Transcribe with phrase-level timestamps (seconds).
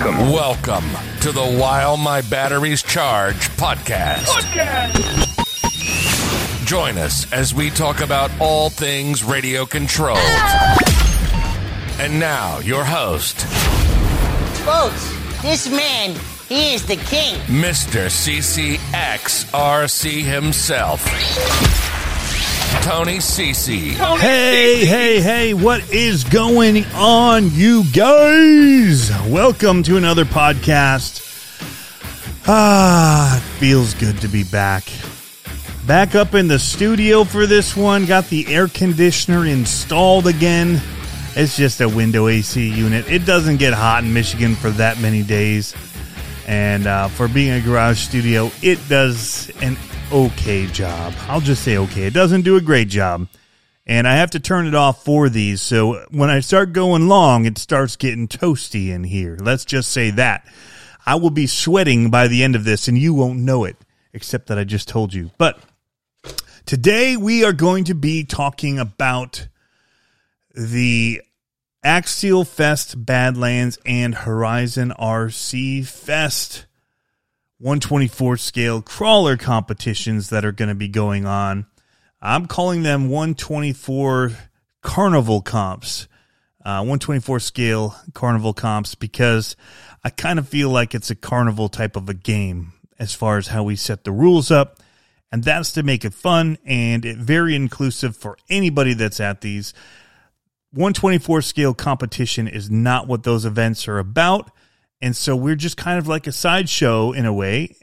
[0.00, 0.32] Welcome.
[0.32, 4.24] Welcome to the While My Batteries Charge podcast.
[6.64, 10.16] Join us as we talk about all things radio control.
[11.98, 13.42] And now, your host,
[14.64, 16.16] Folks, this man,
[16.48, 17.34] he is the king.
[17.42, 18.06] Mr.
[18.08, 18.80] CCXRC
[20.24, 21.04] himself,
[22.90, 23.92] Tony CC.
[24.18, 29.12] Hey, hey, hey, what is going on, you guys?
[29.28, 31.20] Welcome to another podcast.
[32.48, 34.90] Ah, it feels good to be back.
[35.86, 38.06] Back up in the studio for this one.
[38.06, 40.82] Got the air conditioner installed again.
[41.36, 43.08] It's just a window AC unit.
[43.08, 45.76] It doesn't get hot in Michigan for that many days.
[46.48, 49.76] And uh, for being a garage studio, it does an
[50.12, 51.14] okay job.
[51.28, 52.04] I'll just say okay.
[52.04, 53.28] It doesn't do a great job.
[53.86, 55.60] And I have to turn it off for these.
[55.60, 59.36] So when I start going long, it starts getting toasty in here.
[59.40, 60.46] Let's just say that.
[61.04, 63.76] I will be sweating by the end of this, and you won't know it,
[64.12, 65.30] except that I just told you.
[65.38, 65.58] But
[66.66, 69.48] today we are going to be talking about
[70.54, 71.22] the
[71.82, 76.66] Axial Fest Badlands and Horizon RC Fest
[77.60, 81.66] 124 scale crawler competitions that are going to be going on.
[82.22, 84.32] I'm calling them 124
[84.80, 86.08] carnival comps,
[86.64, 89.56] uh, 124 scale carnival comps, because
[90.02, 93.48] I kind of feel like it's a carnival type of a game as far as
[93.48, 94.78] how we set the rules up.
[95.30, 99.74] And that's to make it fun and it very inclusive for anybody that's at these.
[100.72, 104.50] 124 scale competition is not what those events are about.
[105.02, 107.76] And so we're just kind of like a sideshow in a way,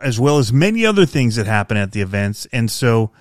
[0.00, 2.46] as well as many other things that happen at the events.
[2.52, 3.12] And so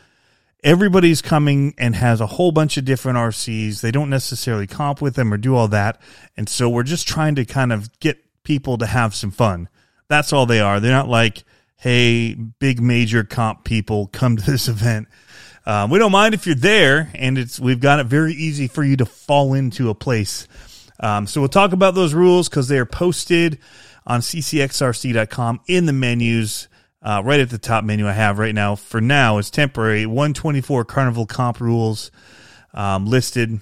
[0.63, 3.81] everybody's coming and has a whole bunch of different RCs.
[3.81, 6.01] They don't necessarily comp with them or do all that.
[6.35, 9.69] And so we're just trying to kind of get people to have some fun.
[10.07, 10.79] That's all they are.
[10.79, 11.43] They're not like,
[11.75, 15.07] hey, big major comp people come to this event.
[15.65, 18.85] Uh, we don't mind if you're there, and it's we've got it very easy for
[18.85, 20.47] you to fall into a place.
[20.99, 23.59] Um, so we'll talk about those rules because they are posted
[24.05, 26.67] on ccxrc.com in the menus.
[27.01, 30.83] Uh, right at the top menu I have right now for now is temporary 124
[30.85, 32.11] Carnival comp rules
[32.73, 33.59] um, listed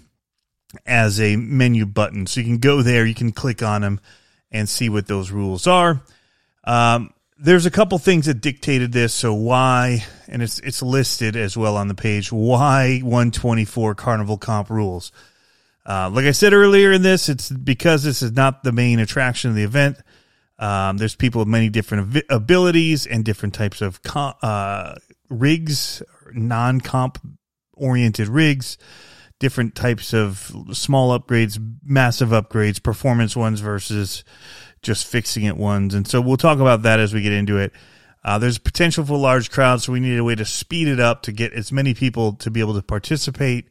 [0.86, 2.28] as a menu button.
[2.28, 4.00] So you can go there, you can click on them
[4.52, 6.02] and see what those rules are.
[6.64, 9.14] Um, there's a couple things that dictated this.
[9.14, 12.32] So why, and it's it's listed as well on the page.
[12.32, 15.12] Why 124 Carnival Comp rules?
[15.86, 19.52] Uh, like I said earlier in this, it's because this is not the main attraction
[19.52, 19.98] of the event.
[20.58, 24.96] Um, there's people with many different av- abilities and different types of com- uh,
[25.30, 26.02] rigs,
[26.34, 27.20] non comp
[27.74, 28.78] oriented rigs,
[29.40, 34.24] different types of small upgrades, massive upgrades, performance ones versus
[34.82, 35.94] just fixing it ones.
[35.94, 37.74] And so we'll talk about that as we get into it.
[38.24, 41.22] Uh, there's potential for large crowds, so we need a way to speed it up
[41.24, 43.68] to get as many people to be able to participate.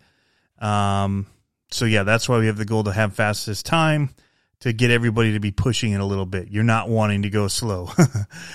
[0.61, 1.27] Um,
[1.75, 4.11] so yeah, that's why we have the goal to have fastest time
[4.61, 6.49] to get everybody to be pushing it a little bit.
[6.49, 7.91] You're not wanting to go slow.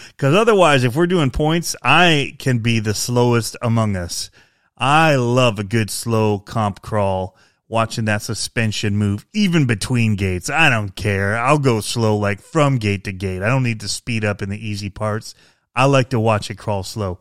[0.08, 4.30] Because otherwise, if we're doing points, I can be the slowest among us.
[4.78, 7.38] I love a good slow comp crawl,
[7.70, 10.50] watching that suspension move, even between gates.
[10.50, 11.38] I don't care.
[11.38, 13.42] I'll go slow, like from gate to gate.
[13.42, 15.36] I don't need to speed up in the easy parts.
[15.76, 17.20] I like to watch it crawl slow.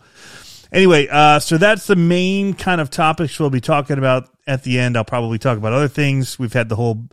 [0.72, 4.78] Anyway, uh, so that's the main kind of topics we'll be talking about at the
[4.78, 4.96] end.
[4.96, 6.38] I'll probably talk about other things.
[6.38, 7.08] We've had the whole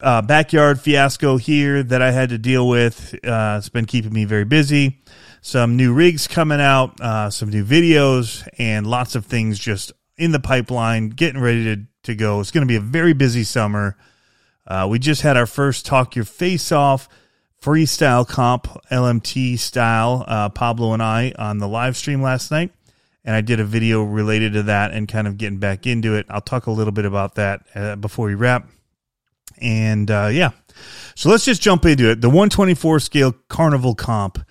[0.00, 3.14] uh, backyard fiasco here that I had to deal with.
[3.24, 5.00] Uh, it's been keeping me very busy.
[5.40, 10.32] Some new rigs coming out, uh, some new videos, and lots of things just in
[10.32, 12.40] the pipeline, getting ready to, to go.
[12.40, 13.96] It's going to be a very busy summer.
[14.66, 17.08] Uh, we just had our first Talk Your Face Off
[17.62, 22.72] freestyle comp, LMT style, uh, Pablo and I on the live stream last night.
[23.24, 26.26] And I did a video related to that and kind of getting back into it.
[26.28, 28.68] I'll talk a little bit about that uh, before we wrap.
[29.58, 30.50] And uh, yeah,
[31.14, 32.20] so let's just jump into it.
[32.20, 34.44] The 124 scale carnival comp.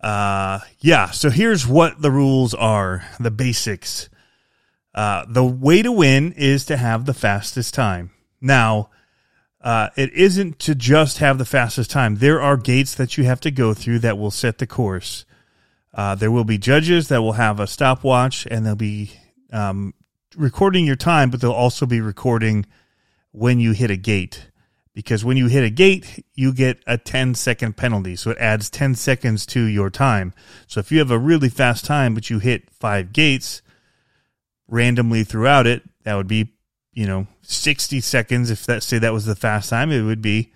[0.00, 4.08] Uh, yeah, so here's what the rules are the basics.
[4.94, 8.12] Uh, the way to win is to have the fastest time.
[8.40, 8.90] Now,
[9.64, 12.16] uh, it isn't to just have the fastest time.
[12.16, 15.24] There are gates that you have to go through that will set the course.
[15.94, 19.12] Uh, there will be judges that will have a stopwatch and they'll be
[19.52, 19.94] um,
[20.36, 22.66] recording your time, but they'll also be recording
[23.32, 24.50] when you hit a gate.
[24.92, 28.16] Because when you hit a gate, you get a 10 second penalty.
[28.16, 30.34] So it adds 10 seconds to your time.
[30.66, 33.62] So if you have a really fast time, but you hit five gates
[34.68, 36.53] randomly throughout it, that would be,
[36.94, 38.50] you know, 60 seconds.
[38.50, 40.52] If that, say that was the fast time, it would be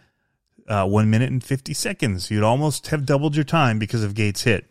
[0.68, 2.30] uh, one minute and 50 seconds.
[2.30, 4.70] You'd almost have doubled your time because of gates hit.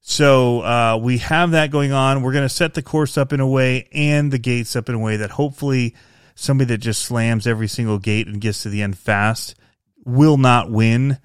[0.00, 2.22] So uh, we have that going on.
[2.22, 4.94] We're going to set the course up in a way and the gates up in
[4.94, 5.94] a way that hopefully
[6.34, 9.54] somebody that just slams every single gate and gets to the end fast
[10.04, 11.18] will not win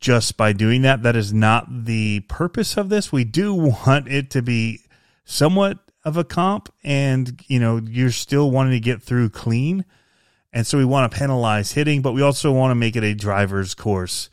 [0.00, 1.02] just by doing that.
[1.02, 3.12] That is not the purpose of this.
[3.12, 4.80] We do want it to be
[5.24, 9.84] somewhat of a comp and you know you're still wanting to get through clean.
[10.54, 13.14] And so we want to penalize hitting but we also want to make it a
[13.14, 14.30] driver's course.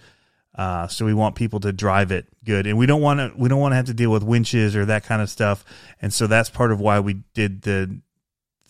[0.56, 3.48] Uh, so we want people to drive it good, and we don't want to we
[3.48, 5.64] don't want to have to deal with winches or that kind of stuff.
[6.02, 8.02] And so that's part of why we did the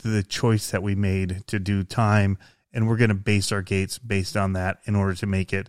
[0.03, 2.37] the choice that we made to do time,
[2.71, 5.67] and we're going to base our gates based on that in order to make it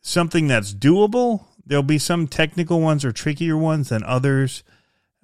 [0.00, 1.44] something that's doable.
[1.66, 4.62] There'll be some technical ones or trickier ones than others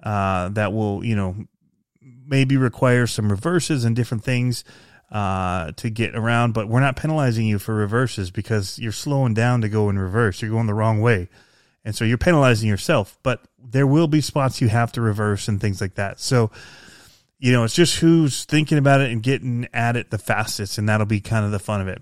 [0.03, 1.35] uh, that will you know
[2.25, 4.63] maybe require some reverses and different things
[5.11, 9.61] uh, to get around, but we're not penalizing you for reverses because you're slowing down
[9.61, 10.41] to go in reverse.
[10.41, 11.29] You're going the wrong way.
[11.85, 15.59] And so you're penalizing yourself, but there will be spots you have to reverse and
[15.59, 16.19] things like that.
[16.19, 16.49] So,
[17.39, 20.87] you know, it's just who's thinking about it and getting at it the fastest, and
[20.87, 22.01] that'll be kind of the fun of it.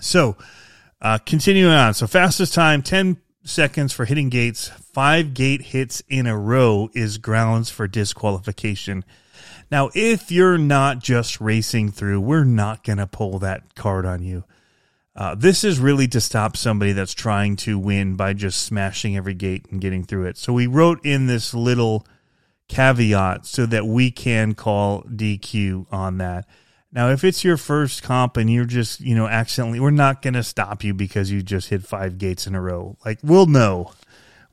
[0.00, 0.36] So,
[1.00, 1.94] uh, continuing on.
[1.94, 7.18] So, fastest time 10 seconds for hitting gates, five gate hits in a row is
[7.18, 9.04] grounds for disqualification.
[9.70, 14.22] Now, if you're not just racing through, we're not going to pull that card on
[14.22, 14.44] you.
[15.14, 19.34] Uh, this is really to stop somebody that's trying to win by just smashing every
[19.34, 20.38] gate and getting through it.
[20.38, 22.06] So we wrote in this little
[22.68, 26.46] caveat so that we can call DQ on that.
[26.90, 30.34] Now, if it's your first comp and you're just, you know, accidentally, we're not going
[30.34, 32.96] to stop you because you just hit five gates in a row.
[33.04, 33.92] Like we'll know,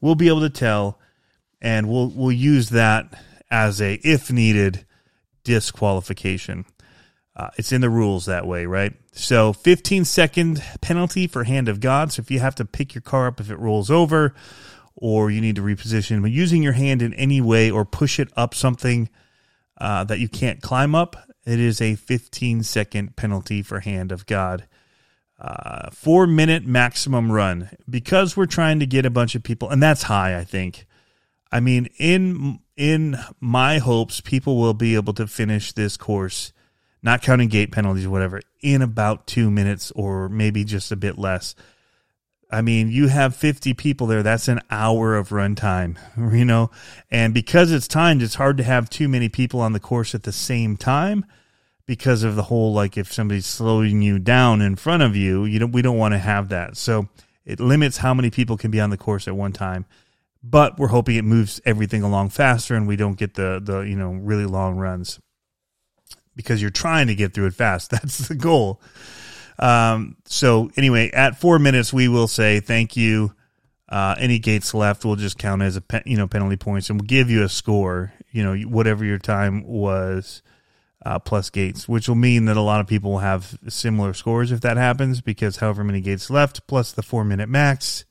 [0.02, 1.00] we'll be able to tell,
[1.62, 3.14] and we'll we'll use that
[3.50, 4.86] as a if needed
[5.44, 6.66] disqualification.
[7.36, 8.94] Uh, it's in the rules that way, right?
[9.12, 12.12] So 15 second penalty for hand of God.
[12.14, 14.34] So if you have to pick your car up if it rolls over
[14.96, 18.30] or you need to reposition, but using your hand in any way or push it
[18.38, 19.10] up something
[19.78, 24.25] uh, that you can't climb up, it is a 15 second penalty for hand of
[24.25, 24.68] God.
[25.38, 29.83] Uh, four minute maximum run because we're trying to get a bunch of people, and
[29.83, 30.86] that's high, I think.
[31.51, 36.53] I mean, in in my hopes, people will be able to finish this course,
[37.03, 41.53] not counting gate penalties whatever, in about two minutes or maybe just a bit less.
[42.51, 44.24] I mean, you have 50 people there.
[44.24, 45.97] That's an hour of runtime,
[46.33, 46.71] you know?
[47.09, 50.24] And because it's timed, it's hard to have too many people on the course at
[50.24, 51.25] the same time
[51.86, 55.59] because of the whole, like, if somebody's slowing you down in front of you, you
[55.59, 56.77] don't, we don't want to have that.
[56.77, 57.09] So
[57.45, 59.86] it limits how many people can be on the course at one time
[60.47, 63.95] but we're hoping it moves everything along faster and we don't get the the you
[63.95, 65.19] know really long runs
[66.36, 67.89] because you're trying to get through it fast.
[67.92, 68.81] That's the goal.
[69.57, 73.34] Um, so anyway, at four minutes, we will say thank you.
[73.88, 77.00] Uh, any gates left will just count as a pe- you know penalty points, and
[77.00, 78.13] we'll give you a score.
[78.31, 80.42] You know whatever your time was
[81.06, 84.52] uh, plus gates, which will mean that a lot of people will have similar scores
[84.52, 88.06] if that happens because however many gates left plus the four minute max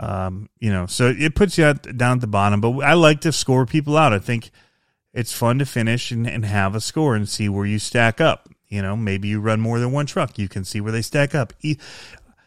[0.00, 2.60] um, you know, so it puts you at, down at the bottom.
[2.60, 4.12] But I like to score people out.
[4.12, 4.50] I think
[5.12, 8.48] it's fun to finish and, and have a score and see where you stack up.
[8.70, 10.38] You know, maybe you run more than one truck.
[10.38, 11.52] You can see where they stack up.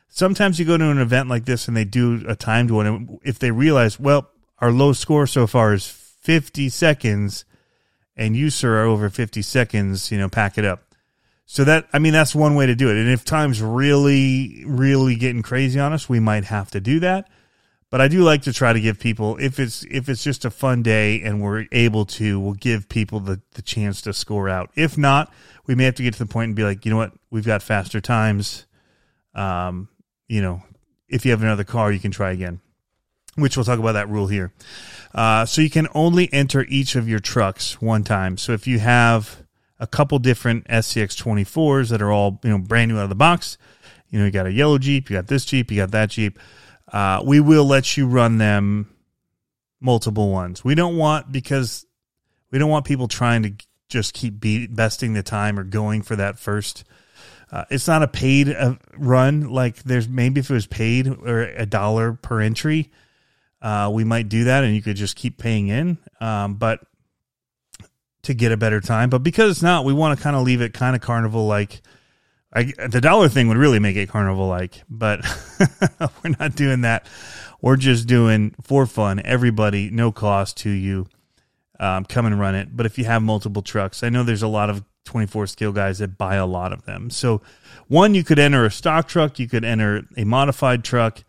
[0.07, 2.87] Sometimes you go to an event like this and they do a timed one.
[2.87, 7.43] And if they realize, well, our low score so far is 50 seconds
[8.15, 10.83] and you, sir, are over 50 seconds, you know, pack it up.
[11.45, 12.95] So that I mean that's one way to do it.
[12.95, 17.29] And if time's really really getting crazy on us, we might have to do that.
[17.93, 20.49] But I do like to try to give people if it's if it's just a
[20.49, 24.71] fun day and we're able to, we'll give people the, the chance to score out.
[24.73, 25.31] If not,
[25.67, 27.45] we may have to get to the point and be like, you know what, we've
[27.45, 28.65] got faster times.
[29.35, 29.89] Um,
[30.27, 30.63] you know,
[31.07, 32.61] if you have another car, you can try again.
[33.35, 34.51] Which we'll talk about that rule here.
[35.13, 38.39] Uh, so you can only enter each of your trucks one time.
[38.39, 39.43] So if you have
[39.77, 43.15] a couple different SCX 24s that are all you know brand new out of the
[43.15, 43.59] box.
[44.09, 46.39] You know, you got a yellow Jeep, you got this Jeep, you got that Jeep.
[46.93, 48.87] Uh, we will let you run them
[49.81, 50.63] multiple ones.
[50.63, 51.87] We don't want because
[52.51, 53.53] we don't want people trying to
[53.89, 56.83] just keep beat, besting the time or going for that first.
[57.51, 59.49] Uh, it's not a paid uh, run.
[59.49, 62.91] Like there's maybe if it was paid or a dollar per entry,
[63.61, 65.97] uh, we might do that, and you could just keep paying in.
[66.21, 66.79] Um, but
[68.23, 69.09] to get a better time.
[69.09, 71.81] But because it's not, we want to kind of leave it kind of carnival like.
[72.53, 75.21] The dollar thing would really make it carnival like, but
[76.23, 77.07] we're not doing that.
[77.61, 81.07] We're just doing for fun, everybody, no cost to you.
[81.79, 82.75] Um, come and run it.
[82.75, 85.99] But if you have multiple trucks, I know there's a lot of 24 scale guys
[85.99, 87.09] that buy a lot of them.
[87.09, 87.41] So,
[87.87, 91.23] one, you could enter a stock truck, you could enter a modified truck,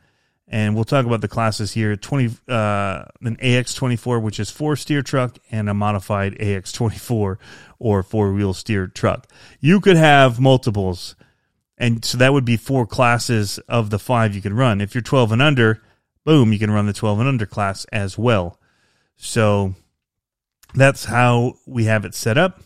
[0.54, 5.02] and we'll talk about the classes here 20 uh, an AX24, which is four steer
[5.02, 7.38] truck, and a modified AX24
[7.80, 9.26] or four wheel steer truck.
[9.58, 11.16] You could have multiples,
[11.76, 14.80] and so that would be four classes of the five you can run.
[14.80, 15.82] If you're 12 and under,
[16.22, 18.60] boom, you can run the 12 and under class as well.
[19.16, 19.74] So
[20.72, 22.62] that's how we have it set up.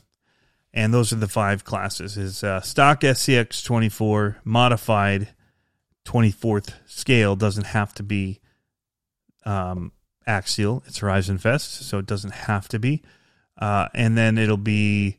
[0.75, 5.29] And those are the five classes: is uh, stock SCX 24, modified
[6.09, 8.41] 24th scale doesn't have to be
[9.45, 9.93] um,
[10.27, 10.83] axial.
[10.87, 13.03] It's Horizon Fest, so it doesn't have to be.
[13.59, 15.19] Uh, and then it'll be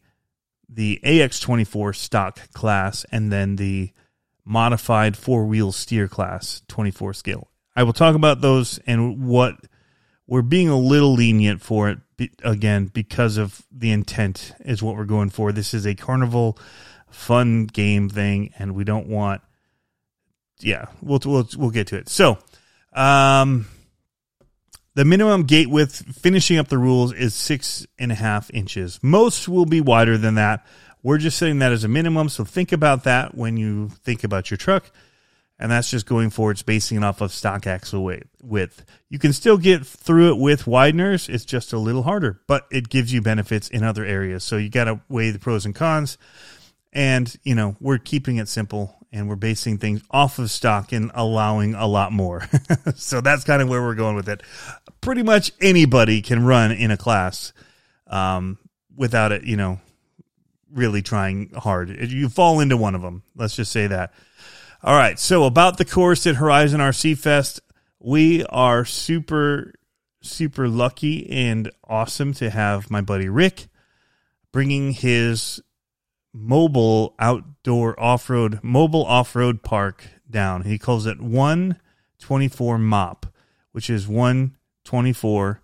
[0.67, 3.91] the AX24 stock class, and then the
[4.43, 7.51] modified four wheel steer class 24 scale.
[7.75, 9.57] I will talk about those and what
[10.25, 11.99] we're being a little lenient for it
[12.43, 15.51] again because of the intent is what we're going for.
[15.51, 16.57] This is a carnival
[17.11, 19.41] fun game thing, and we don't want.
[20.59, 22.09] Yeah, we'll we'll we'll get to it.
[22.09, 22.37] So,
[22.93, 23.67] um,
[24.95, 28.99] the minimum gate width, finishing up the rules, is six and a half inches.
[29.01, 30.65] Most will be wider than that.
[31.01, 34.51] We're just setting that as a minimum, so think about that when you think about
[34.51, 34.91] your truck
[35.59, 36.63] and that's just going forward.
[36.65, 38.09] basing it off of stock axle
[38.41, 38.85] width.
[39.09, 41.27] You can still get through it with wideners.
[41.27, 44.43] It's just a little harder, but it gives you benefits in other areas.
[44.43, 46.17] So you got to weigh the pros and cons.
[46.93, 51.11] And, you know, we're keeping it simple and we're basing things off of stock and
[51.13, 52.47] allowing a lot more.
[52.95, 54.43] so that's kind of where we're going with it.
[55.01, 57.53] Pretty much anybody can run in a class
[58.07, 58.57] um,
[58.95, 59.79] without it, you know,
[60.71, 61.89] really trying hard.
[62.11, 63.23] You fall into one of them.
[63.35, 64.13] Let's just say that.
[64.83, 65.17] All right.
[65.17, 67.61] So about the course at Horizon RC Fest,
[67.99, 69.73] we are super,
[70.21, 73.67] super lucky and awesome to have my buddy Rick
[74.51, 75.61] bringing his
[76.39, 80.63] mobile outdoor off road, mobile off road park down.
[80.63, 83.25] He calls it 124 MOP,
[83.71, 85.61] which is 124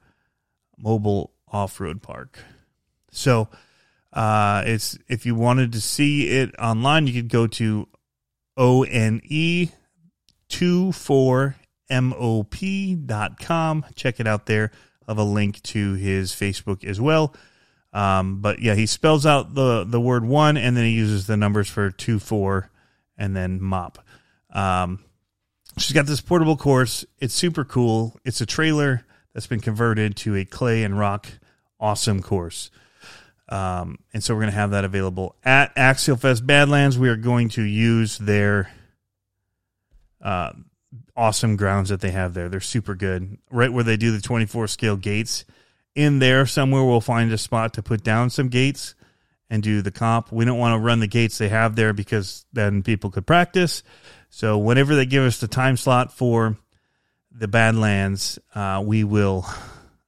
[0.78, 2.40] mobile off road park.
[3.12, 3.48] So,
[4.12, 7.88] uh, it's if you wanted to see it online, you could go to
[8.58, 9.70] O N E
[10.50, 11.56] 24
[13.42, 13.86] com.
[13.96, 14.72] Check it out there.
[15.08, 17.36] I have a link to his Facebook as well.
[17.96, 21.38] Um, but yeah, he spells out the, the word one and then he uses the
[21.38, 22.70] numbers for two, four,
[23.18, 24.00] and then mop.
[24.52, 25.06] Um,
[25.78, 27.06] she's got this portable course.
[27.20, 28.20] It's super cool.
[28.26, 31.28] It's a trailer that's been converted to a clay and rock
[31.80, 32.70] awesome course.
[33.48, 37.00] Um, and so we're going to have that available at Axial Fest Badlands.
[37.00, 38.72] We are going to use their
[40.22, 40.52] uh,
[41.16, 42.50] awesome grounds that they have there.
[42.50, 43.38] They're super good.
[43.50, 45.46] Right where they do the 24 scale gates,
[45.96, 48.96] in there somewhere we'll find a spot to put down some gates
[49.50, 50.32] and do the comp.
[50.32, 53.84] We don't want to run the gates they have there because then people could practice.
[54.30, 56.58] So whenever they give us the time slot for
[57.32, 59.46] the Badlands, uh, we will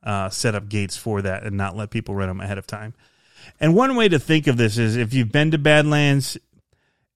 [0.04, 2.94] uh, set up gates for that and not let people run them ahead of time.
[3.60, 6.38] And one way to think of this is if you've been to Badlands,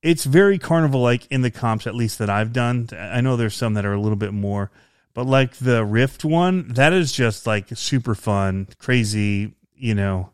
[0.01, 2.89] it's very carnival like in the comps, at least that I've done.
[2.97, 4.71] I know there's some that are a little bit more,
[5.13, 10.31] but like the Rift one, that is just like super fun, crazy, you know.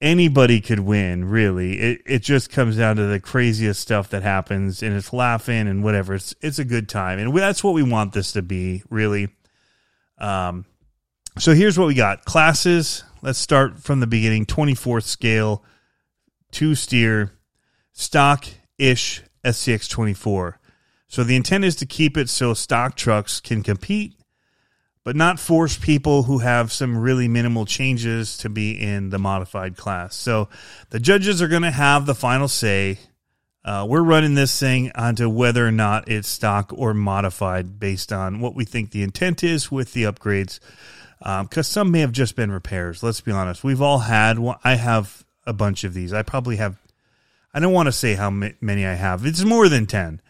[0.00, 1.78] Anybody could win, really.
[1.78, 5.82] It it just comes down to the craziest stuff that happens, and it's laughing and
[5.82, 6.14] whatever.
[6.14, 9.28] It's it's a good time, and that's what we want this to be, really.
[10.18, 10.66] Um,
[11.38, 15.64] so here's what we got: classes, Let's start from the beginning 24th scale,
[16.52, 17.32] two steer,
[17.94, 18.44] stock
[18.76, 20.60] ish SCX 24.
[21.14, 24.14] So the intent is to keep it so stock trucks can compete,
[25.04, 29.76] but not force people who have some really minimal changes to be in the modified
[29.76, 30.16] class.
[30.16, 30.48] So
[30.90, 32.98] the judges are going to have the final say.
[33.64, 38.40] Uh, we're running this thing onto whether or not it's stock or modified based on
[38.40, 40.58] what we think the intent is with the upgrades
[41.20, 43.04] because um, some may have just been repairs.
[43.04, 43.62] Let's be honest.
[43.62, 44.36] We've all had.
[44.64, 46.12] I have a bunch of these.
[46.12, 46.76] I probably have.
[47.54, 49.24] I don't want to say how many I have.
[49.24, 50.20] It's more than ten,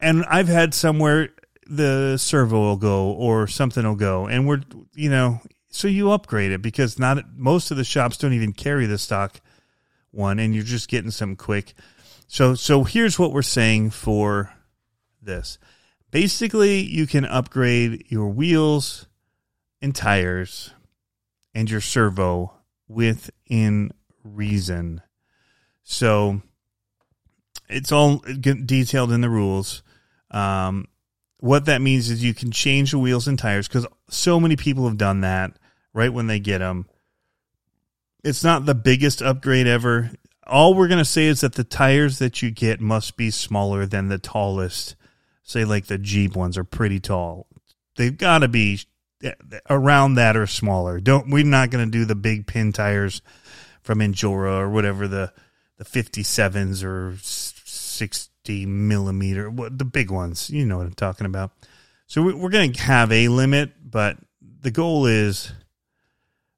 [0.00, 1.30] and I've had somewhere
[1.66, 4.62] the servo will go or something will go, and we're
[4.94, 5.40] you know
[5.70, 9.40] so you upgrade it because not most of the shops don't even carry the stock
[10.10, 11.74] one, and you're just getting some quick.
[12.26, 14.52] So so here's what we're saying for
[15.22, 15.58] this.
[16.10, 19.06] Basically, you can upgrade your wheels
[19.82, 20.72] and tires
[21.54, 22.54] and your servo
[22.88, 23.92] within
[24.24, 25.02] reason.
[25.82, 26.40] So
[27.68, 29.82] it's all detailed in the rules.
[30.30, 30.86] Um,
[31.38, 34.86] what that means is you can change the wheels and tires because so many people
[34.88, 35.52] have done that
[35.92, 36.86] right when they get them.
[38.24, 40.10] It's not the biggest upgrade ever.
[40.46, 43.86] all we're going to say is that the tires that you get must be smaller
[43.86, 44.96] than the tallest.
[45.42, 47.46] Say, like the Jeep ones are pretty tall.
[47.96, 48.80] They've got to be
[49.22, 49.32] eh,
[49.70, 51.00] around that or smaller.
[51.00, 53.22] Don't we're not going to do the big pin tires
[53.80, 55.32] from Injora or whatever the
[55.78, 57.16] the 57s or
[58.48, 60.48] 60 millimeter, what the big ones.
[60.48, 61.52] You know what I'm talking about.
[62.06, 65.52] So we're going to have a limit, but the goal is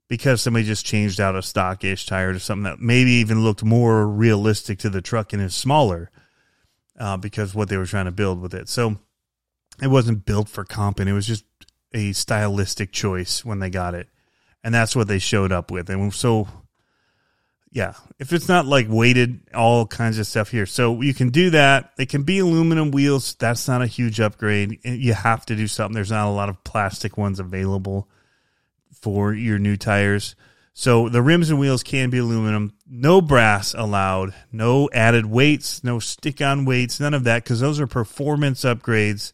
[0.09, 3.64] because somebody just changed out a stock stockish tire to something that maybe even looked
[3.64, 6.11] more realistic to the truck and is smaller
[6.99, 8.68] uh, because what they were trying to build with it.
[8.68, 8.97] So
[9.82, 11.09] it wasn't built for comping.
[11.09, 11.44] It was just
[11.92, 14.09] a stylistic choice when they got it.
[14.62, 15.90] And that's what they showed up with.
[15.90, 16.47] And so,
[17.72, 20.66] yeah, if it's not like weighted, all kinds of stuff here.
[20.66, 21.92] So you can do that.
[21.98, 23.36] It can be aluminum wheels.
[23.36, 24.80] That's not a huge upgrade.
[24.84, 25.94] You have to do something.
[25.94, 28.08] There's not a lot of plastic ones available
[29.00, 30.34] for your new tires.
[30.72, 32.74] So the rims and wheels can be aluminum.
[32.88, 34.34] No brass allowed.
[34.50, 35.84] No added weights.
[35.84, 36.98] No stick on weights.
[36.98, 39.32] None of that because those are performance upgrades.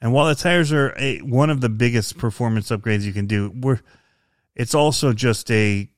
[0.00, 3.50] And while the tires are a, one of the biggest performance upgrades you can do,
[3.54, 3.80] we're
[4.54, 5.88] it's also just a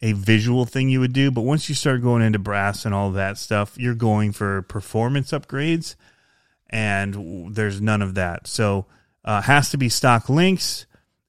[0.00, 1.30] a visual thing you would do.
[1.30, 5.32] But once you start going into brass and all that stuff, you're going for performance
[5.32, 5.96] upgrades,
[6.70, 8.46] and there's none of that.
[8.46, 8.86] So
[9.24, 10.86] uh, has to be stock links.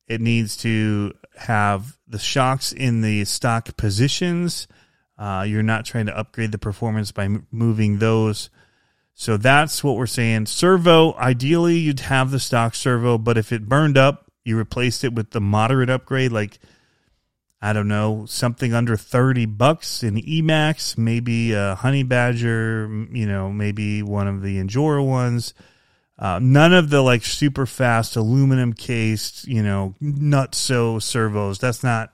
[0.07, 4.67] It needs to have the shocks in the stock positions.
[5.17, 8.49] Uh, you're not trying to upgrade the performance by m- moving those.
[9.13, 10.45] So that's what we're saying.
[10.45, 15.13] Servo, ideally, you'd have the stock servo, but if it burned up, you replaced it
[15.13, 16.57] with the moderate upgrade, like,
[17.61, 23.51] I don't know, something under 30 bucks in Emax, maybe a Honey Badger, you know,
[23.51, 25.53] maybe one of the Injora ones.
[26.17, 31.59] Uh, none of the like super fast aluminum cased, you know, nutso servos.
[31.59, 32.13] That's not.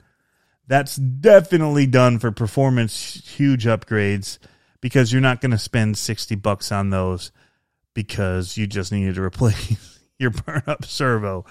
[0.68, 4.40] That's definitely done for performance huge upgrades
[4.82, 7.32] because you're not going to spend sixty bucks on those
[7.96, 11.46] because you just needed to replace your burn up servo.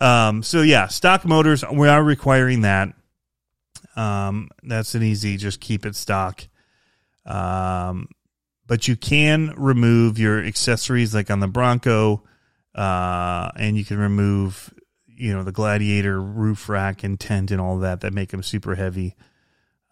[0.00, 2.92] Um, so yeah, stock motors we are requiring that.
[3.98, 5.36] Um, that's an easy.
[5.36, 6.46] Just keep it stock.
[7.26, 8.08] Um,
[8.66, 12.22] but you can remove your accessories like on the Bronco,
[12.74, 14.72] uh, and you can remove
[15.06, 18.76] you know the Gladiator roof rack and tent and all that that make them super
[18.76, 19.16] heavy.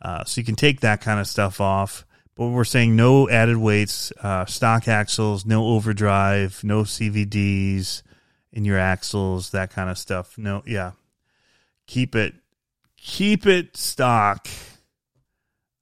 [0.01, 2.07] Uh, so you can take that kind of stuff off.
[2.37, 8.03] But we're saying no added weights, uh, stock axles, no overdrive, no CVDs
[8.53, 10.37] in your axles, that kind of stuff.
[10.37, 10.93] No, yeah,
[11.87, 12.35] keep it,
[13.07, 14.49] keep it stock.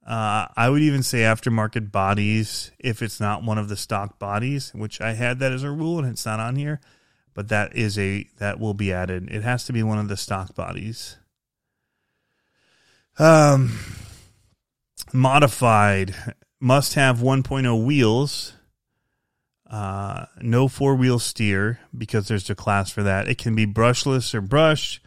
[0.06, 4.70] Uh, I would even say aftermarket bodies if it's not one of the stock bodies,
[4.74, 6.80] which I had that as a rule and it's not on here,
[7.32, 9.30] but that is a that will be added.
[9.30, 11.16] It has to be one of the stock bodies.
[13.18, 13.78] Um,
[15.12, 18.52] modified must have 1.0 wheels.
[19.70, 23.26] Uh, no four wheel steer because there's a class for that.
[23.28, 25.00] It can be brushless or brushed.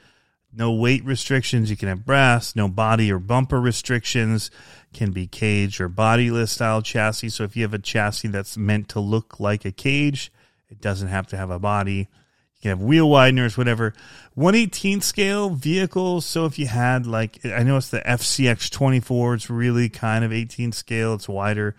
[0.57, 1.69] No weight restrictions.
[1.69, 2.55] You can have brass.
[2.55, 4.49] No body or bumper restrictions
[4.91, 7.29] can be cage or bodyless style chassis.
[7.29, 10.31] So if you have a chassis that's meant to look like a cage,
[10.69, 12.09] it doesn't have to have a body.
[12.55, 13.93] You can have wheel wideners, whatever.
[14.35, 16.25] 118th scale vehicles.
[16.25, 20.33] So if you had like, I know it's the FCX 24, it's really kind of
[20.33, 21.75] 18 scale, it's wider,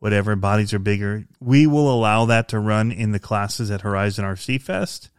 [0.00, 0.34] whatever.
[0.34, 1.26] Bodies are bigger.
[1.40, 5.10] We will allow that to run in the classes at Horizon RC Fest.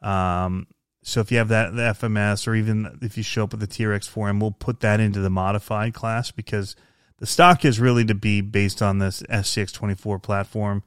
[0.00, 0.66] Um,
[1.06, 3.68] so if you have that the FMS or even if you show up with the
[3.68, 6.74] TRX 4M, we'll put that into the modified class because
[7.18, 10.82] the stock is really to be based on this SCX24 platform.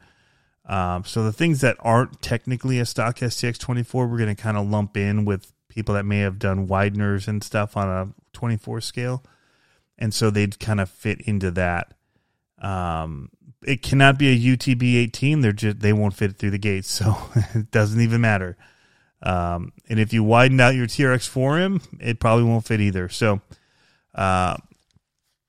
[0.65, 4.69] Um, so the things that aren't technically a stock SCX24, we're going to kind of
[4.69, 9.23] lump in with people that may have done wideners and stuff on a 24 scale,
[9.97, 11.93] and so they'd kind of fit into that.
[12.61, 13.29] Um,
[13.65, 17.15] it cannot be a UTB 18; they're just they won't fit through the gates, so
[17.55, 18.57] it doesn't even matter.
[19.21, 23.09] Um, and if you widen out your TRX 4M, it probably won't fit either.
[23.09, 23.41] So,
[24.15, 24.57] uh,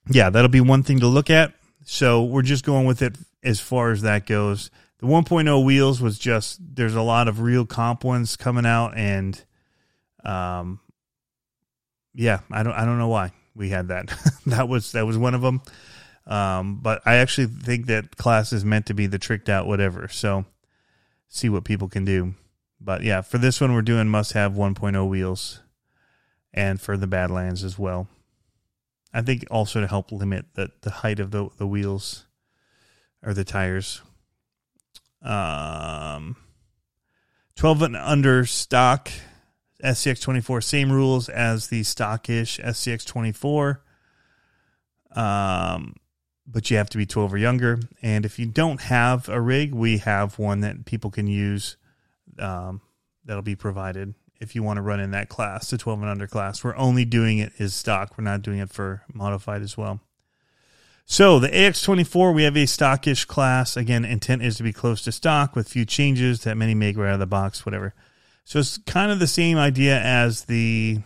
[0.09, 1.53] yeah, that'll be one thing to look at.
[1.85, 4.71] So we're just going with it as far as that goes.
[4.99, 9.43] The 1.0 wheels was just there's a lot of real comp ones coming out, and
[10.25, 10.79] um,
[12.15, 14.13] yeah, I don't I don't know why we had that.
[14.47, 15.63] that was that was one of them.
[16.27, 20.07] Um, but I actually think that class is meant to be the tricked out whatever.
[20.09, 20.45] So
[21.29, 22.35] see what people can do.
[22.81, 25.61] But yeah, for this one, we're doing must have 1.0 wheels
[26.53, 28.09] and for the Badlands as well.
[29.13, 32.27] I think also to help limit the, the height of the, the wheels
[33.23, 34.01] or the tires.
[35.23, 36.37] Um,
[37.57, 39.11] 12 and under stock
[39.85, 43.83] SCX 24, same rules as the stockish SCX 24.
[45.15, 45.97] Um,
[46.47, 47.81] but you have to be 12 or younger.
[48.01, 51.77] And if you don't have a rig, we have one that people can use
[52.41, 52.81] um,
[53.25, 56.27] that'll be provided if you want to run in that class, the 12 and under
[56.27, 56.65] class.
[56.65, 58.17] We're only doing it as stock.
[58.17, 60.01] We're not doing it for modified as well.
[61.05, 63.77] So the AX24, we have a stockish class.
[63.77, 67.09] Again, intent is to be close to stock with few changes that many make right
[67.09, 67.95] out of the box, whatever.
[68.45, 71.01] So it's kind of the same idea as the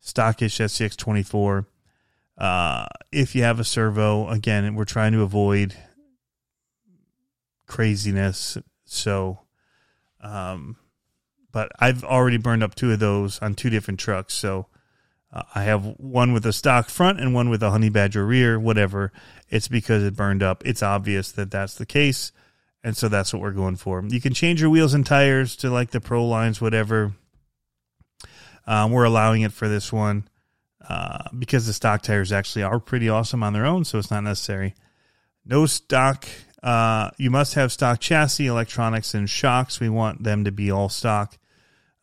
[0.00, 1.66] stockish SCX24.
[2.36, 5.74] Uh, if you have a servo, again, we're trying to avoid
[7.66, 8.58] craziness.
[8.84, 9.40] So,
[10.20, 10.76] um,
[11.52, 14.34] but I've already burned up two of those on two different trucks.
[14.34, 14.66] So
[15.32, 18.58] uh, I have one with a stock front and one with a honey badger rear,
[18.58, 19.12] whatever.
[19.48, 20.62] It's because it burned up.
[20.66, 22.32] It's obvious that that's the case.
[22.84, 24.02] And so that's what we're going for.
[24.06, 27.12] You can change your wheels and tires to like the pro lines, whatever.
[28.66, 30.28] Um, we're allowing it for this one
[30.88, 34.22] uh, because the stock tires actually are pretty awesome on their own, so it's not
[34.22, 34.74] necessary.
[35.44, 36.26] No stock.
[36.62, 39.80] Uh, you must have stock chassis, electronics, and shocks.
[39.80, 41.38] We want them to be all stock.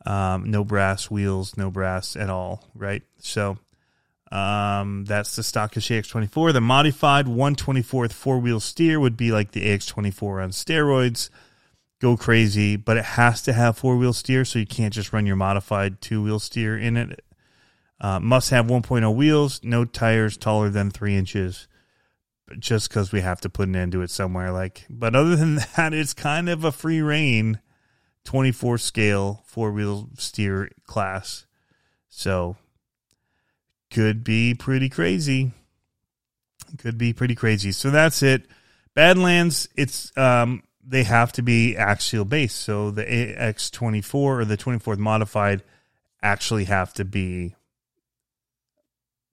[0.06, 3.02] Um, no brass wheels, no brass at all, right?
[3.20, 3.58] So
[4.32, 6.54] um, that's the stock AX24.
[6.54, 11.30] The modified 124th four wheel steer would be like the AX24 on steroids.
[12.00, 15.26] Go crazy, but it has to have four wheel steer, so you can't just run
[15.26, 17.24] your modified two wheel steer in it.
[18.00, 21.68] Uh, must have 1.0 wheels, no tires taller than three inches,
[22.60, 24.51] just because we have to put an end to it somewhere.
[24.51, 27.60] Like, but other than that, it's kind of a free reign
[28.25, 31.45] 24 scale four wheel steer class.
[32.10, 32.58] So
[33.91, 35.51] could be pretty crazy.
[36.77, 37.71] Could be pretty crazy.
[37.71, 38.47] So that's it.
[38.93, 42.58] Badlands, it's um they have to be axial based.
[42.58, 45.63] So the AX24 or the 24th modified
[46.21, 47.55] actually have to be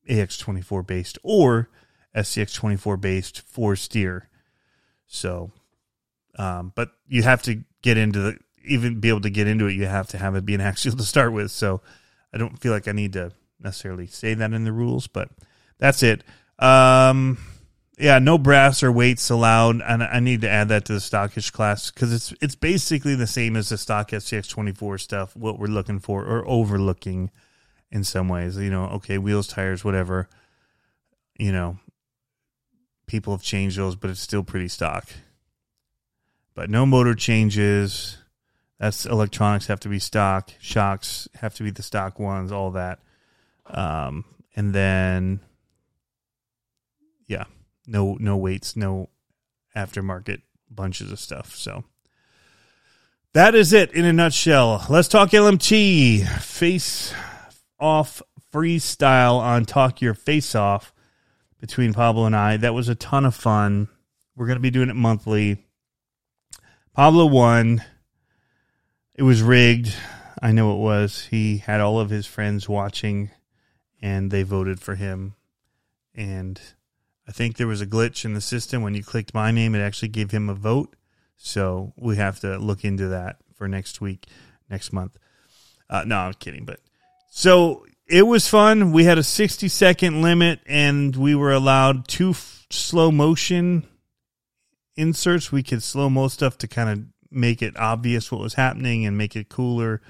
[0.08, 1.68] AX24 based or
[2.16, 4.28] SCX24 based four steer.
[5.06, 5.50] So,
[6.38, 9.74] um, but you have to get into the even be able to get into it.
[9.74, 11.50] You have to have it be an axial to start with.
[11.50, 11.80] So,
[12.32, 15.28] I don't feel like I need to necessarily say that in the rules, but
[15.78, 16.24] that's it.
[16.58, 17.38] Um,
[17.98, 21.52] yeah, no brass or weights allowed, and I need to add that to the stockish
[21.52, 25.36] class because it's it's basically the same as the stock SCX24 stuff.
[25.36, 27.30] What we're looking for or overlooking
[27.90, 28.56] in some ways.
[28.56, 30.28] You know, okay, wheels, tires, whatever.
[31.38, 31.78] You know,
[33.06, 35.08] people have changed those, but it's still pretty stock.
[36.54, 38.18] But no motor changes.
[38.78, 40.50] That's electronics have to be stock.
[40.60, 42.52] Shocks have to be the stock ones.
[42.52, 42.98] All that.
[43.66, 45.40] Um, and then,
[47.26, 47.44] yeah,
[47.86, 49.08] no no weights, no
[49.76, 51.54] aftermarket bunches of stuff.
[51.54, 51.84] So
[53.32, 54.84] that is it in a nutshell.
[54.90, 57.14] Let's talk LMT face
[57.78, 58.20] off
[58.52, 60.91] freestyle on Talk Your Face Off
[61.62, 62.56] between Pablo and I.
[62.56, 63.86] That was a ton of fun.
[64.34, 65.64] We're going to be doing it monthly.
[66.92, 67.84] Pablo won.
[69.14, 69.94] It was rigged.
[70.42, 71.26] I know it was.
[71.26, 73.30] He had all of his friends watching
[74.02, 75.36] and they voted for him.
[76.16, 76.60] And
[77.28, 79.82] I think there was a glitch in the system when you clicked my name, it
[79.82, 80.96] actually gave him a vote.
[81.36, 84.26] So we have to look into that for next week,
[84.68, 85.16] next month.
[85.88, 86.80] Uh, no, I'm kidding, but
[87.30, 88.92] so it was fun.
[88.92, 93.86] We had a 60 second limit and we were allowed two f- slow motion
[94.96, 95.50] inserts.
[95.50, 99.16] We could slow mo stuff to kind of make it obvious what was happening and
[99.16, 100.02] make it cooler.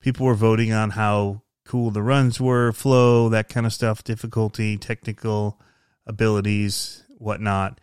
[0.00, 4.76] People were voting on how cool the runs were, flow, that kind of stuff, difficulty,
[4.76, 5.60] technical
[6.08, 7.80] abilities, whatnot.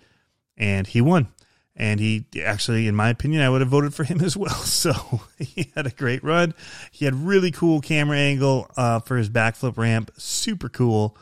[0.57, 1.29] And he won
[1.75, 4.53] and he actually, in my opinion, I would have voted for him as well.
[4.53, 4.93] So
[5.39, 6.53] he had a great run.
[6.91, 11.17] He had really cool camera angle uh, for his backflip ramp, super cool,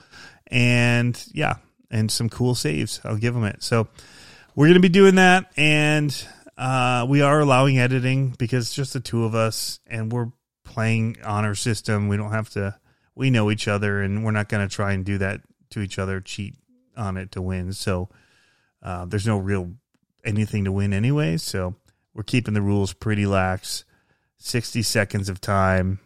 [0.47, 1.55] and yeah,
[1.91, 2.99] and some cool saves.
[3.03, 3.63] I'll give him it.
[3.63, 3.87] So
[4.55, 8.99] we're gonna be doing that, and uh, we are allowing editing because it's just the
[8.99, 10.31] two of us, and we're
[10.63, 12.07] playing on our system.
[12.07, 12.77] We don't have to.
[13.15, 16.19] We know each other, and we're not gonna try and do that to each other,
[16.19, 16.55] cheat
[16.97, 17.73] on it to win.
[17.73, 18.09] So
[18.81, 19.73] uh, there's no real
[20.23, 21.37] anything to win anyway.
[21.37, 21.75] So
[22.13, 23.85] we're keeping the rules pretty lax.
[24.37, 25.99] 60 seconds of time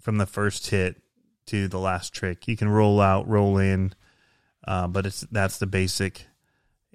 [0.00, 1.00] from the first hit
[1.46, 2.46] to the last trick.
[2.46, 3.94] You can roll out, roll in,
[4.66, 6.26] uh, but it's that's the basic.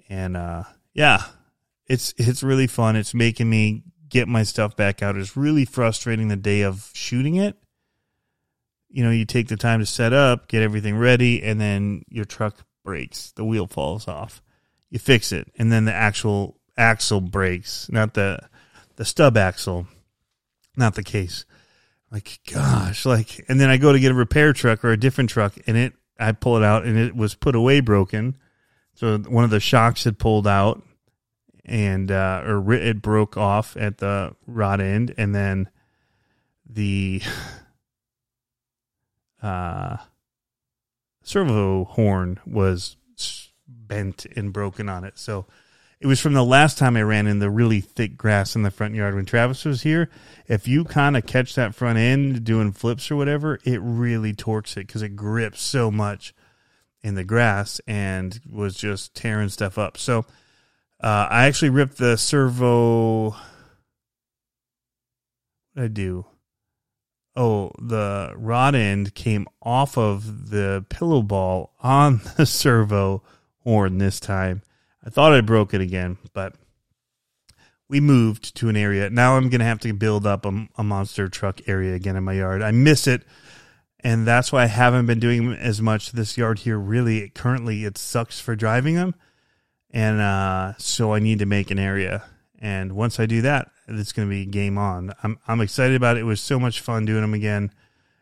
[0.08, 1.24] And uh, yeah,
[1.86, 2.96] it's it's really fun.
[2.96, 5.16] It's making me get my stuff back out.
[5.16, 7.56] It's really frustrating the day of shooting it.
[8.88, 12.24] You know, you take the time to set up, get everything ready, and then your
[12.24, 13.32] truck breaks.
[13.32, 14.40] The wheel falls off.
[14.90, 18.38] You fix it, and then the actual axle breaks, not the
[18.96, 19.86] the stub axle,
[20.76, 21.44] not the case.
[22.10, 25.30] Like gosh, like and then I go to get a repair truck or a different
[25.30, 28.36] truck and it I pull it out and it was put away broken.
[28.94, 30.82] So one of the shocks had pulled out
[31.64, 35.70] and uh, or it broke off at the rod end, and then
[36.68, 37.22] the
[39.42, 39.96] uh,
[41.22, 42.96] servo horn was
[43.66, 45.18] bent and broken on it.
[45.18, 45.46] So
[46.04, 48.70] it was from the last time I ran in the really thick grass in the
[48.70, 50.10] front yard when Travis was here.
[50.46, 54.76] If you kind of catch that front end doing flips or whatever, it really torques
[54.76, 56.34] it because it grips so much
[57.02, 59.96] in the grass and was just tearing stuff up.
[59.96, 60.26] So
[61.00, 63.30] uh, I actually ripped the servo.
[63.30, 63.38] What
[65.74, 66.26] did I do?
[67.34, 73.22] Oh, the rod end came off of the pillow ball on the servo
[73.60, 74.60] horn this time.
[75.04, 76.54] I thought I broke it again, but
[77.88, 79.10] we moved to an area.
[79.10, 82.24] Now I'm going to have to build up a, a, monster truck area again in
[82.24, 82.62] my yard.
[82.62, 83.22] I miss it,
[84.00, 86.78] and that's why I haven't been doing as much this yard here.
[86.78, 89.14] Really, currently, it sucks for driving them
[89.94, 92.24] and uh, so I need to make an area.
[92.58, 95.14] And once I do that, it's going to be game on.
[95.22, 96.20] I'm I'm excited about it.
[96.20, 97.70] It was so much fun doing them again.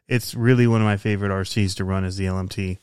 [0.06, 2.78] It's really one of my favorite RCs to run is the LMT.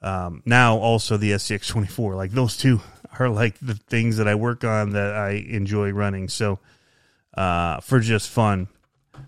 [0.00, 2.14] Um, now also the SCX24.
[2.14, 2.80] Like those two
[3.18, 6.28] are like the things that I work on that I enjoy running.
[6.28, 6.58] So
[7.34, 8.68] uh, for just fun,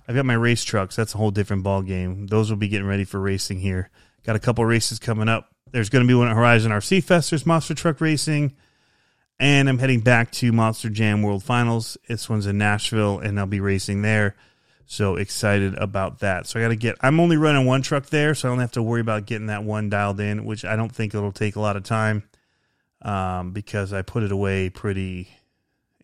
[0.09, 0.97] I've got my race trucks.
[0.97, 2.27] That's a whole different ball game.
[2.27, 3.90] Those will be getting ready for racing here.
[4.25, 5.49] Got a couple races coming up.
[5.71, 7.31] There's going to be one at Horizon RC Fest.
[7.31, 8.55] There's monster truck racing
[9.40, 11.97] and I'm heading back to Monster Jam World Finals.
[12.07, 14.37] This one's in Nashville, and I'll be racing there.
[14.85, 16.47] So excited about that.
[16.47, 16.97] So I got to get.
[17.01, 19.64] I'm only running one truck there, so I don't have to worry about getting that
[19.64, 22.25] one dialed in, which I don't think it'll take a lot of time,
[23.03, 25.29] um, because I put it away pretty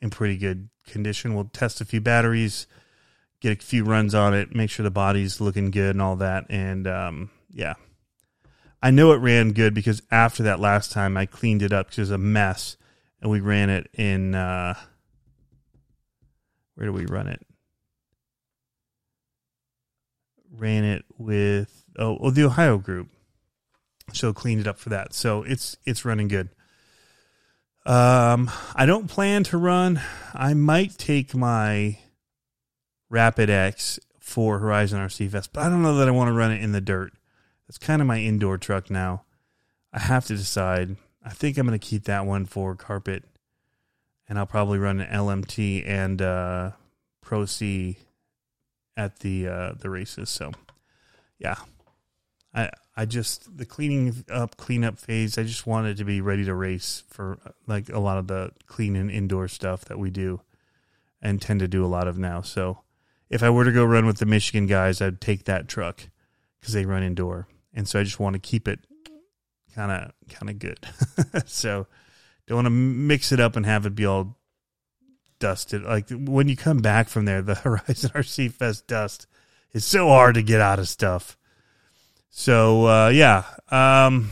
[0.01, 1.35] in pretty good condition.
[1.35, 2.67] We'll test a few batteries,
[3.41, 6.47] get a few runs on it, make sure the body's looking good and all that,
[6.49, 7.75] and um, yeah.
[8.83, 11.99] I know it ran good because after that last time I cleaned it up because
[11.99, 12.77] it was a mess
[13.21, 14.75] and we ran it in uh,
[16.75, 17.45] where do we run it?
[20.53, 23.09] Ran it with oh, oh the Ohio group.
[24.13, 25.13] So cleaned it up for that.
[25.13, 26.51] So it's it's running good.
[27.87, 30.01] Um, I don't plan to run.
[30.35, 31.99] I might take my
[33.09, 36.51] Rapid X for Horizon RC Fest, but I don't know that I want to run
[36.51, 37.13] it in the dirt.
[37.69, 39.23] It's kind of my indoor truck now.
[39.93, 40.97] I have to decide.
[41.25, 43.23] I think I'm going to keep that one for carpet,
[44.29, 46.73] and I'll probably run an LMT and uh,
[47.21, 47.99] Pro C
[48.97, 50.29] at the uh, the races.
[50.29, 50.51] So,
[51.39, 51.57] yeah,
[52.53, 55.37] I I just the cleaning up cleanup phase.
[55.37, 58.97] I just wanted to be ready to race for like a lot of the clean
[58.97, 60.41] and indoor stuff that we do,
[61.21, 62.41] and tend to do a lot of now.
[62.41, 62.81] So,
[63.29, 66.09] if I were to go run with the Michigan guys, I'd take that truck
[66.59, 68.81] because they run indoor, and so I just want to keep it
[69.75, 70.79] kind of kind of good.
[71.47, 71.87] so
[72.47, 74.37] don't want to mix it up and have it be all
[75.39, 75.83] dusted.
[75.83, 79.27] Like when you come back from there, the Horizon RC Fest dust
[79.73, 81.37] is so hard to get out of stuff.
[82.31, 84.31] So uh, yeah, um,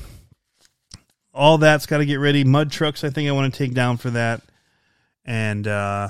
[1.33, 2.45] all that's got to get ready.
[2.45, 4.43] Mud trucks, I think I want to take down for that,
[5.25, 6.09] and uh,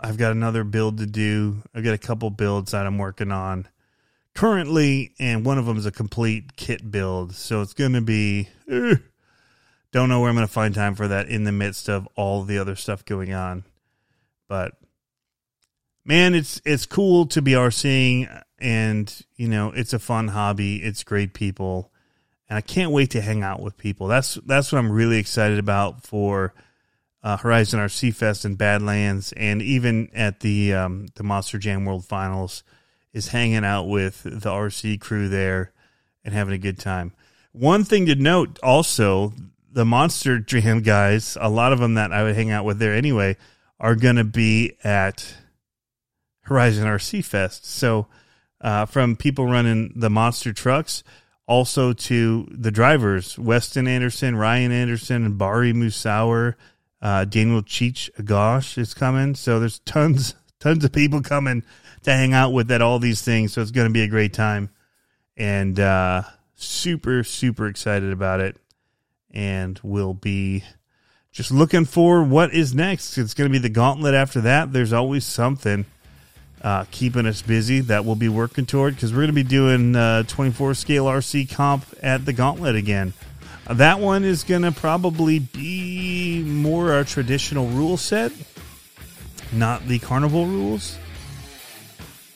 [0.00, 1.62] I've got another build to do.
[1.74, 3.68] I've got a couple builds that I'm working on
[4.34, 7.34] currently, and one of them is a complete kit build.
[7.34, 8.48] So it's going to be.
[8.70, 8.96] Eh,
[9.92, 12.42] don't know where I'm going to find time for that in the midst of all
[12.42, 13.64] the other stuff going on.
[14.48, 14.72] But
[16.04, 20.76] man, it's it's cool to be RCing, and you know it's a fun hobby.
[20.76, 21.90] It's great people,
[22.48, 24.06] and I can't wait to hang out with people.
[24.06, 26.54] That's that's what I'm really excited about for.
[27.22, 32.04] Uh, Horizon RC Fest and Badlands, and even at the um, the Monster Jam World
[32.04, 32.64] Finals,
[33.14, 35.72] is hanging out with the RC crew there
[36.22, 37.14] and having a good time.
[37.52, 39.32] One thing to note also,
[39.72, 42.92] the Monster Jam guys, a lot of them that I would hang out with there
[42.92, 43.38] anyway,
[43.80, 45.34] are going to be at
[46.44, 47.66] Horizon RC Fest.
[47.66, 48.06] So,
[48.60, 51.04] uh, from people running the monster trucks,
[51.46, 56.54] also to the drivers, Weston Anderson, Ryan Anderson, and Bari Musawwir,
[57.02, 59.34] uh, Daniel Cheech Agosh is coming.
[59.34, 61.62] So there's tons, tons of people coming
[62.04, 63.52] to hang out with at all these things.
[63.52, 64.70] So it's going to be a great time.
[65.36, 66.22] And uh,
[66.54, 68.56] super, super excited about it.
[69.30, 70.64] And we'll be
[71.32, 73.18] just looking for what is next.
[73.18, 74.72] It's going to be the gauntlet after that.
[74.72, 75.84] There's always something
[76.64, 79.94] uh, keeping us busy that we'll be working toward because we're going to be doing
[79.94, 83.12] uh, 24 scale RC comp at the gauntlet again.
[83.66, 88.32] Uh, that one is going to probably be more our traditional rule set,
[89.52, 90.98] not the carnival rules.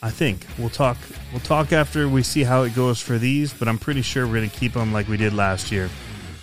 [0.02, 0.96] I think we'll talk.
[1.32, 4.34] We'll talk after we see how it goes for these, but I'm pretty sure we're
[4.34, 5.90] gonna keep them like we did last year.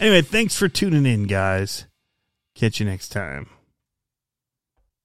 [0.01, 1.85] Anyway, thanks for tuning in, guys.
[2.55, 3.47] Catch you next time.